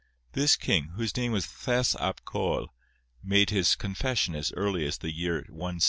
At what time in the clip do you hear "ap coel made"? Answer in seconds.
2.01-3.51